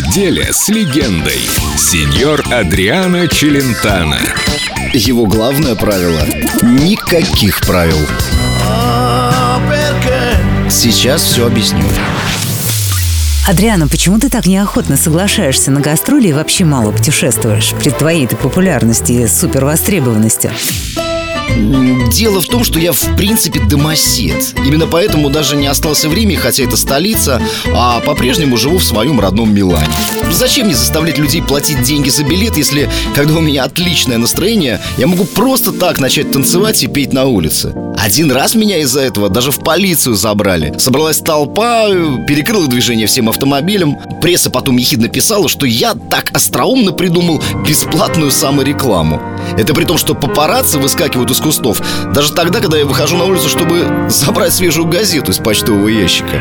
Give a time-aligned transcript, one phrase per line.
[0.00, 1.46] Неделя с легендой.
[1.76, 4.18] Сеньор Адриано Челентано.
[4.94, 6.22] Его главное правило–
[6.62, 7.98] никаких правил.
[10.70, 11.84] Сейчас все объясню.
[13.46, 19.12] Адриана, почему ты так неохотно соглашаешься на гастроли и вообще мало путешествуешь при твоей-то популярности
[19.12, 20.50] и супервостребованности?
[22.10, 24.54] Дело в том, что я в принципе домосед.
[24.64, 27.40] Именно поэтому даже не остался в Риме, хотя это столица
[27.74, 29.88] А по-прежнему живу в своем родном Милане.
[30.30, 35.06] Зачем мне заставлять людей платить деньги за билет, если когда у меня отличное настроение Я
[35.06, 39.50] могу просто так начать танцевать и петь на улице Один раз меня из-за этого даже
[39.50, 40.72] в полицию забрали.
[40.78, 41.86] Собралась толпа,
[42.26, 43.98] перекрыла движение всем автомобилям.
[44.22, 49.20] Пресса потом ехидно писала, что я так остроумно придумал бесплатную саморекламу.
[49.58, 51.82] Это при том, что папарацци выскакивают из кустов
[52.14, 56.40] Даже тогда, когда я выхожу на улицу, чтобы забрать свежую газету из почтового ящика.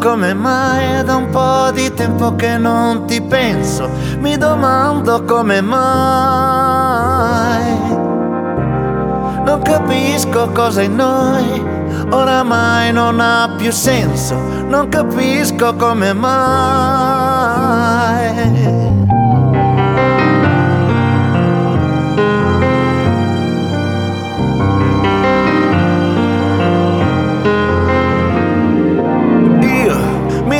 [0.00, 3.90] Come mai da un po' di tempo che non ti penso.
[4.18, 6.92] Mi domando come mai
[9.52, 11.62] Non capisco cosa in noi.
[12.08, 14.34] Oramai non ha più senso
[14.66, 17.10] Non capisco come mai.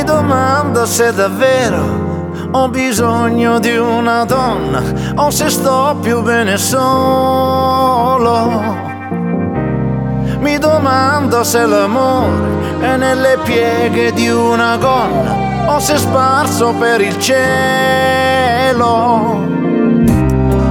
[0.04, 2.01] Domando se davvero
[2.54, 4.82] ho bisogno di una donna
[5.16, 8.00] o se sto più bene solo.
[10.38, 17.00] Mi domando se l'amore è nelle pieghe di una gonna o se è sparso per
[17.00, 17.40] il cielo.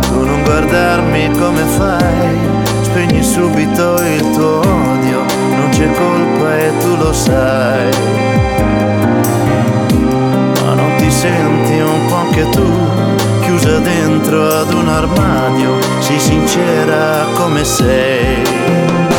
[0.02, 2.38] Tu non guardarmi come fai,
[2.84, 5.23] spegni subito il tuo odio,
[5.56, 8.11] non c'è colpa e tu lo sai
[11.32, 19.11] senti un po' anche tu, chiusa dentro ad un armadio, sii sincera come sei.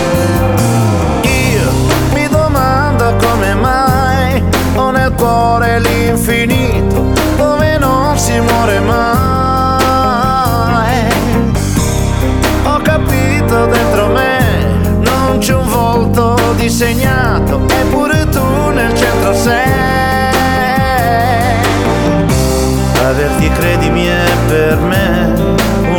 [24.53, 25.33] Per me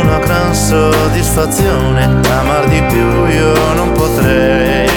[0.00, 4.88] una gran soddisfazione, amar di più io non potrei.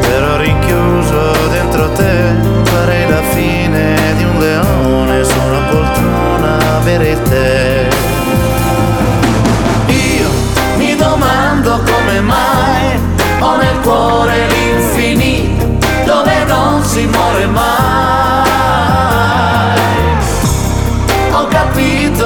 [0.00, 2.34] Però rinchiuso dentro te
[2.64, 7.55] farei la fine di un leone su una poltrona avere te.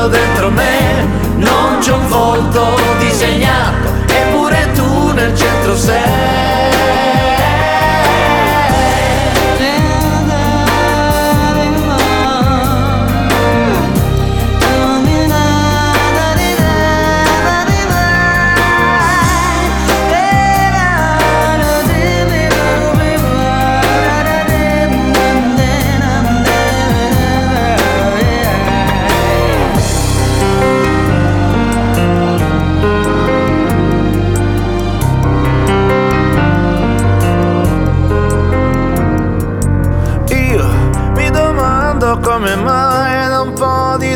[0.00, 6.79] Capito dentro me non c'è un volto disegnato, eppure tu nel centro sei.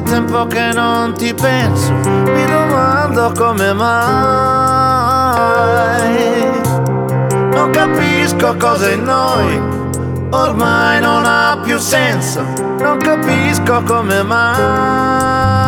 [0.02, 3.92] Tempo che non ti penso, mi domando come mai.
[7.52, 9.74] Non capisco cosa in noi
[10.34, 12.42] ormai non ha più senso,
[12.78, 15.63] non capisco come mai.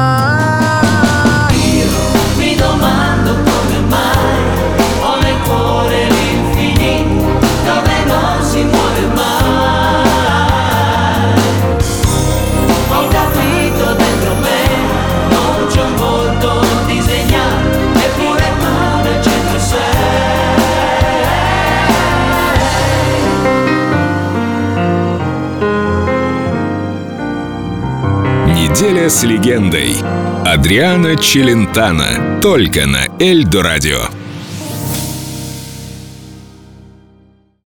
[28.76, 29.96] Неделя с легендой.
[30.44, 32.40] Адриана Челентано.
[32.42, 34.00] Только на Эльдо радио.